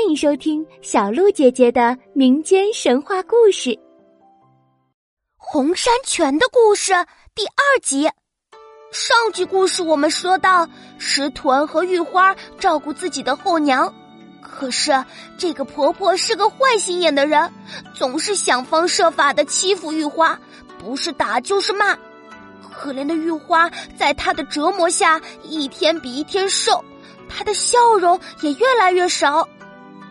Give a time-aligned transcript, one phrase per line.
[0.00, 3.68] 欢迎收听小鹿姐姐的民间神话故事
[5.36, 6.92] 《红山泉的故事》
[7.34, 8.08] 第二集。
[8.90, 10.66] 上集故事我们说到，
[10.98, 13.92] 石豚和玉花照顾自己的后娘，
[14.40, 14.90] 可是
[15.36, 17.52] 这个婆婆是个坏心眼的人，
[17.94, 20.40] 总是想方设法的欺负玉花，
[20.78, 21.94] 不是打就是骂。
[22.72, 26.82] 可怜的玉花在她的折磨下，一天比一天瘦，
[27.28, 29.46] 她的笑容也越来越少。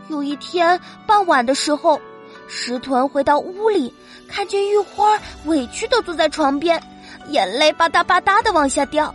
[0.10, 2.02] 有一天傍晚的时候，
[2.48, 3.94] 石豚回到屋里，
[4.28, 6.82] 看见玉花委屈的坐在床边，
[7.28, 9.14] 眼泪吧嗒吧嗒的往下掉。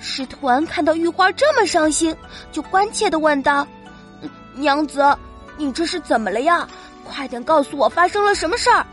[0.00, 2.14] 石豚看到玉花这么伤心，
[2.50, 3.66] 就关切的问道
[4.54, 5.16] ：“娘子，
[5.56, 6.68] 你这是怎么了呀？
[7.04, 8.84] 快点告诉我发生了什么事儿。”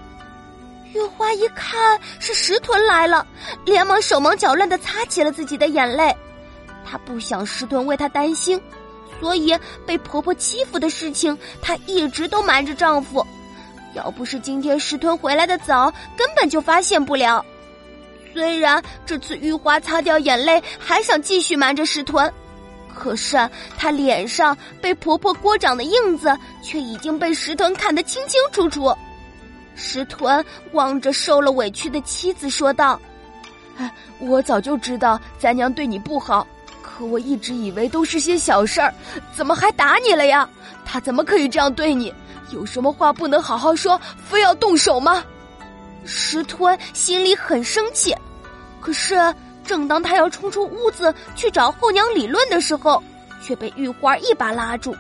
[0.94, 3.26] 玉花一看是石豚来了，
[3.66, 6.16] 连忙手忙脚乱的擦起了自己的眼泪，
[6.86, 8.62] 她不想石豚为她担心。
[9.24, 13.26] 所以被婆婆欺负的事情，她一直都瞒着丈夫。
[13.94, 17.44] 要不是今天石豚回来的早，根本就发现不了。
[18.34, 22.30] 虽然这次玉花擦掉眼泪，还想继续瞒着石豚，
[22.94, 28.94] 可是她脸上被婆婆锅掌的印子，却已经被石豚看得清清楚楚。
[29.74, 30.44] 石豚
[30.74, 33.00] 望着受了委屈的妻子说道
[34.20, 36.46] ：“我早就知道咱娘对你不好。”
[36.96, 38.94] 可我一直以为都是些小事儿，
[39.36, 40.48] 怎么还打你了呀？
[40.86, 42.14] 他怎么可以这样对你？
[42.52, 44.00] 有什么话不能好好说，
[44.30, 45.24] 非要动手吗？
[46.06, 48.16] 石吞心里很生气，
[48.80, 49.16] 可是
[49.66, 53.02] 正当他要冲出屋子去找后娘理论的时候，
[53.42, 54.96] 却被玉花一把拉住。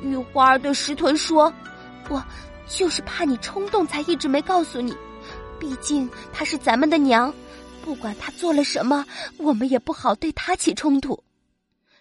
[0.00, 1.52] 玉花对石屯说
[2.10, 2.20] ：“我
[2.66, 4.96] 就是怕你冲动，才一直没告诉你。
[5.60, 7.32] 毕竟她是咱们的娘。”
[7.84, 9.04] 不管他做了什么，
[9.38, 11.22] 我们也不好对他起冲突。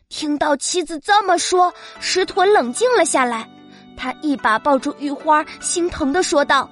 [0.09, 3.49] 听到妻子这么说，石豚冷静了下来，
[3.97, 6.69] 他一把抱住玉花，心疼的说道：“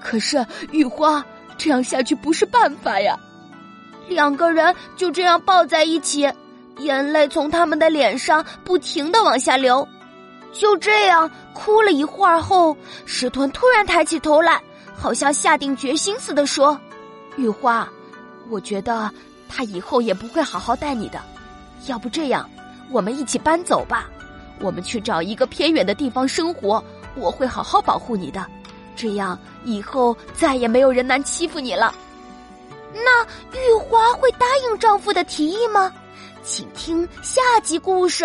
[0.00, 1.24] 可是玉花，
[1.56, 3.18] 这样下去不是办法呀。”
[4.08, 6.30] 两个人就这样抱在一起，
[6.78, 9.86] 眼泪从他们的脸上不停的往下流。
[10.52, 14.62] 就这样哭了一会儿后，石豚突然抬起头来，
[14.94, 16.78] 好像下定决心似的说
[17.36, 17.88] ：“玉花。”
[18.48, 19.10] 我觉得
[19.48, 21.20] 他以后也不会好好待你的，
[21.86, 22.48] 要不这样，
[22.90, 24.08] 我们一起搬走吧，
[24.60, 26.82] 我们去找一个偏远的地方生活，
[27.14, 28.46] 我会好好保护你的，
[28.94, 31.94] 这样以后再也没有人难欺负你了。
[32.94, 35.92] 那玉花会答应丈夫的提议吗？
[36.42, 38.24] 请听下集故事。